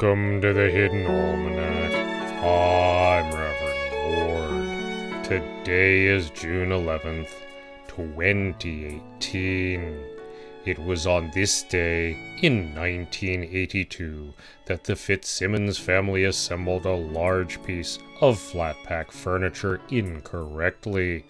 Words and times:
Welcome 0.00 0.40
to 0.42 0.52
the 0.52 0.70
Hidden 0.70 1.06
Almanac. 1.06 1.92
I'm 2.44 3.34
Reverend 3.34 5.10
Mord. 5.10 5.24
Today 5.24 6.06
is 6.06 6.30
June 6.30 6.68
11th, 6.68 7.32
2018. 7.88 9.98
It 10.64 10.78
was 10.78 11.08
on 11.08 11.32
this 11.34 11.64
day 11.64 12.12
in 12.42 12.76
1982 12.76 14.34
that 14.66 14.84
the 14.84 14.94
Fitzsimmons 14.94 15.78
family 15.78 16.22
assembled 16.22 16.86
a 16.86 16.94
large 16.94 17.60
piece 17.64 17.98
of 18.20 18.38
flat 18.38 18.76
pack 18.84 19.10
furniture 19.10 19.80
incorrectly. 19.90 21.24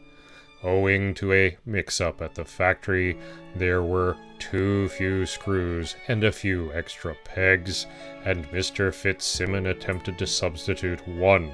Owing 0.64 1.14
to 1.14 1.32
a 1.32 1.56
mix 1.64 2.00
up 2.00 2.20
at 2.20 2.34
the 2.34 2.44
factory, 2.44 3.16
there 3.54 3.82
were 3.82 4.16
too 4.40 4.88
few 4.88 5.24
screws 5.24 5.94
and 6.08 6.24
a 6.24 6.32
few 6.32 6.72
extra 6.72 7.14
pegs, 7.14 7.86
and 8.24 8.50
Mr. 8.50 8.92
Fitzsimmon 8.92 9.66
attempted 9.66 10.18
to 10.18 10.26
substitute 10.26 11.06
one 11.06 11.52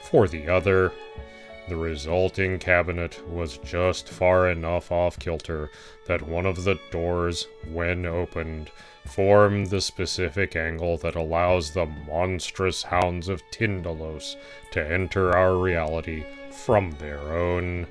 for 0.00 0.26
the 0.26 0.48
other. 0.48 0.92
The 1.68 1.76
resulting 1.76 2.58
cabinet 2.58 3.28
was 3.28 3.58
just 3.58 4.08
far 4.08 4.48
enough 4.48 4.92
off 4.92 5.18
kilter 5.18 5.68
that 6.06 6.22
one 6.22 6.46
of 6.46 6.64
the 6.64 6.78
doors, 6.90 7.48
when 7.70 8.06
opened, 8.06 8.70
formed 9.04 9.66
the 9.66 9.80
specific 9.80 10.56
angle 10.56 10.96
that 10.98 11.16
allows 11.16 11.72
the 11.72 11.86
monstrous 11.86 12.84
hounds 12.84 13.28
of 13.28 13.42
Tindalos 13.50 14.36
to 14.70 14.84
enter 14.84 15.36
our 15.36 15.56
reality 15.56 16.24
from 16.50 16.92
their 16.92 17.18
own. 17.18 17.86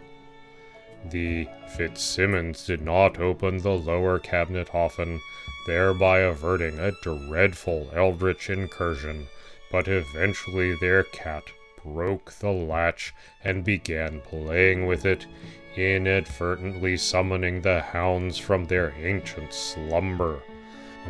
The 1.11 1.47
Fitzsimmons 1.77 2.65
did 2.65 2.81
not 2.81 3.19
open 3.19 3.59
the 3.59 3.73
lower 3.73 4.17
cabinet 4.17 4.73
often, 4.73 5.21
thereby 5.67 6.19
averting 6.19 6.79
a 6.79 6.93
dreadful 6.93 7.91
eldritch 7.93 8.49
incursion, 8.49 9.27
but 9.71 9.87
eventually 9.87 10.75
their 10.75 11.03
cat 11.03 11.43
broke 11.83 12.31
the 12.33 12.51
latch 12.51 13.13
and 13.43 13.63
began 13.63 14.21
playing 14.21 14.87
with 14.87 15.05
it, 15.05 15.27
inadvertently 15.75 16.97
summoning 16.97 17.61
the 17.61 17.81
hounds 17.81 18.39
from 18.39 18.65
their 18.65 18.91
ancient 18.97 19.53
slumber. 19.53 20.41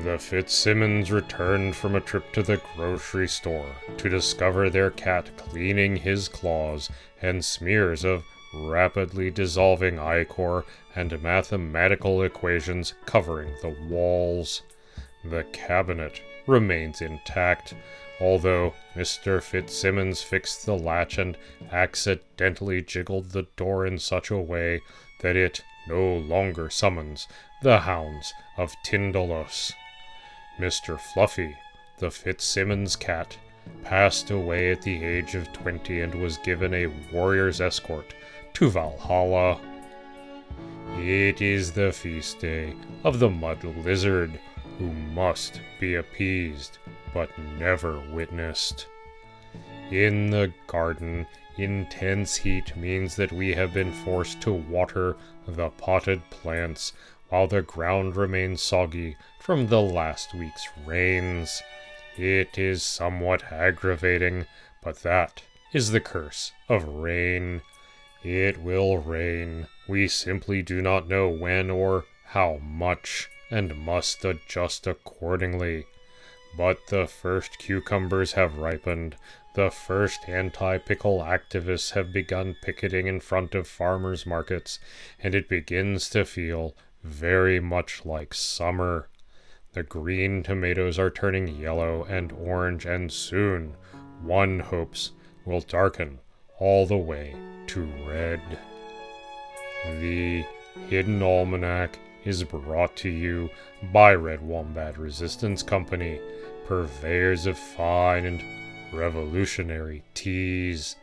The 0.04 0.20
Fitzsimmons 0.20 1.10
returned 1.10 1.78
from 1.78 1.96
a 1.96 2.02
trip 2.02 2.34
to 2.34 2.44
the 2.44 2.60
grocery 2.76 3.30
store 3.30 3.72
to 3.96 4.10
discover 4.10 4.70
their 4.70 4.92
cat 4.92 5.30
cleaning 5.38 5.96
his 5.96 6.28
claws 6.28 6.90
and 7.22 7.46
smears 7.46 8.04
of 8.04 8.26
rapidly 8.56 9.30
dissolving 9.30 10.00
ichor 10.00 10.66
and 10.96 11.22
mathematical 11.22 12.24
equations 12.24 12.94
covering 13.06 13.54
the 13.62 13.76
walls. 13.90 14.62
The 15.24 15.44
cabinet 15.52 16.22
remains 16.48 17.02
intact, 17.02 17.74
although 18.20 18.74
Mr. 18.96 19.42
Fitzsimmons 19.42 20.22
fixed 20.22 20.66
the 20.66 20.78
latch 20.78 21.18
and 21.18 21.38
accidentally 21.72 22.82
jiggled 22.82 23.32
the 23.32 23.48
door 23.56 23.86
in 23.86 24.00
such 24.00 24.32
a 24.32 24.38
way 24.38 24.82
that 25.22 25.36
it 25.36 25.64
no 25.88 26.16
longer 26.16 26.70
summons 26.70 27.28
the 27.62 27.80
hounds 27.80 28.34
of 28.58 28.76
Tindalos. 28.86 29.74
Mr. 30.60 31.00
Fluffy, 31.00 31.56
the 32.00 32.12
Fitzsimmons 32.12 32.96
cat, 32.96 33.38
passed 33.84 34.30
away 34.30 34.72
at 34.72 34.82
the 34.82 35.04
age 35.04 35.36
of 35.36 35.52
20 35.52 36.02
and 36.02 36.16
was 36.16 36.38
given 36.38 36.74
a 36.74 36.88
warrior's 37.12 37.60
escort 37.60 38.14
to 38.56 38.70
Valhalla. 38.70 39.60
It 40.98 41.42
is 41.42 41.74
the 41.74 41.92
feast 41.92 42.40
day 42.40 42.74
of 43.04 43.20
the 43.20 43.30
mud 43.30 43.66
lizard, 43.84 44.40
who 44.78 44.94
must 44.94 45.60
be 45.78 45.96
appeased 45.96 46.78
but 47.14 47.30
never 47.60 48.00
witnessed. 48.14 48.88
In 49.92 50.30
the 50.30 50.54
garden, 50.68 51.28
intense 51.58 52.38
heat 52.38 52.78
means 52.78 53.18
that 53.18 53.34
we 53.34 53.54
have 53.54 53.74
been 53.74 53.92
forced 53.92 54.40
to 54.44 54.54
water 54.54 55.18
the 55.46 55.70
potted 55.72 56.22
plants 56.30 56.94
while 57.28 57.48
the 57.48 57.62
ground 57.62 58.16
remains 58.16 58.62
soggy 58.62 59.18
from 59.38 59.68
the 59.68 59.82
last 59.82 60.34
week's 60.34 60.70
rains. 60.86 61.62
It 62.16 62.58
is 62.58 62.84
somewhat 62.84 63.52
aggravating, 63.52 64.46
but 64.82 65.00
that 65.00 65.44
is 65.74 65.92
the 65.92 66.00
curse 66.00 66.54
of 66.70 66.88
rain. 66.88 67.62
It 68.28 68.58
will 68.58 68.98
rain. 68.98 69.68
We 69.88 70.08
simply 70.08 70.64
do 70.64 70.82
not 70.82 71.08
know 71.08 71.30
when 71.30 71.70
or 71.70 72.06
how 72.24 72.58
much, 72.58 73.30
and 73.52 73.78
must 73.78 74.26
adjust 74.26 74.88
accordingly. 74.88 75.86
But 76.58 76.88
the 76.88 77.06
first 77.06 77.60
cucumbers 77.60 78.32
have 78.32 78.58
ripened. 78.58 79.16
The 79.54 79.70
first 79.70 80.28
anti 80.28 80.80
pickle 80.80 81.20
activists 81.20 81.92
have 81.92 82.12
begun 82.12 82.56
picketing 82.64 83.06
in 83.06 83.20
front 83.20 83.54
of 83.54 83.68
farmers' 83.68 84.26
markets, 84.26 84.80
and 85.20 85.36
it 85.36 85.48
begins 85.48 86.10
to 86.10 86.26
feel 86.26 86.76
very 87.04 87.60
much 87.60 88.08
like 88.08 88.34
summer. 88.34 89.08
The 89.74 89.84
green 89.84 90.42
tomatoes 90.42 90.98
are 90.98 91.12
turning 91.12 91.48
yellow 91.48 92.04
and 92.06 92.32
orange, 92.32 92.88
and 92.88 93.12
soon, 93.12 93.76
one 94.20 94.62
hopes, 94.62 95.12
will 95.46 95.62
darken 95.62 96.22
all 96.60 96.86
the 96.86 96.98
way 96.98 97.36
to 97.68 97.84
red. 98.08 98.42
The 100.00 100.46
Hidden 100.90 101.22
Almanac 101.22 102.00
is 102.24 102.44
brought 102.44 102.96
to 102.98 103.10
you 103.10 103.50
by 103.94 104.16
Red 104.16 104.42
Wombat 104.42 104.98
Resistance 104.98 105.62
Company, 105.62 106.20
purveyors 106.66 107.46
of 107.46 107.58
fine 107.58 108.26
and 108.26 108.44
revolutionary 108.94 110.04
teas. 110.14 110.96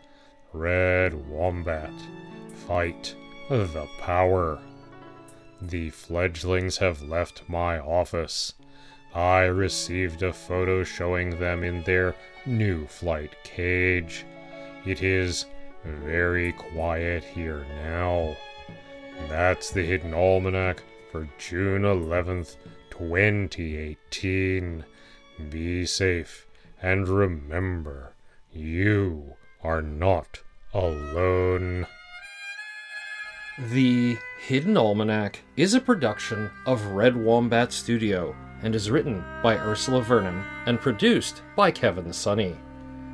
Red 0.52 1.14
Wombat, 1.28 1.92
fight 2.66 3.14
the 3.48 3.88
power. 3.98 4.58
The 5.60 5.90
fledglings 5.90 6.78
have 6.78 7.02
left 7.02 7.42
my 7.48 7.78
office. 7.78 8.54
I 9.14 9.42
received 9.42 10.22
a 10.22 10.32
photo 10.32 10.82
showing 10.84 11.38
them 11.38 11.62
in 11.62 11.82
their 11.82 12.14
new 12.46 12.86
flight 12.86 13.36
cage. 13.44 14.24
It 14.84 15.02
is 15.02 15.46
very 15.84 16.52
quiet 16.52 17.22
here 17.22 17.64
now. 17.84 18.36
That's 19.28 19.70
the 19.70 19.84
Hidden 19.84 20.12
Almanac 20.12 20.82
for 21.10 21.28
June 21.38 21.82
11th, 21.82 22.56
2018. 22.90 24.84
Be 25.50 25.86
safe 25.86 26.46
and 26.82 27.08
remember, 27.08 28.14
you 28.52 29.34
are 29.62 29.82
not 29.82 30.40
alone. 30.74 31.86
The 33.70 34.16
Hidden 34.40 34.76
Almanac 34.76 35.40
is 35.56 35.74
a 35.74 35.80
production 35.80 36.50
of 36.66 36.84
Red 36.86 37.16
Wombat 37.16 37.72
Studio 37.72 38.34
and 38.62 38.74
is 38.74 38.90
written 38.90 39.22
by 39.42 39.56
Ursula 39.56 40.02
Vernon 40.02 40.42
and 40.66 40.80
produced 40.80 41.42
by 41.54 41.70
Kevin 41.70 42.12
Sonney. 42.12 42.56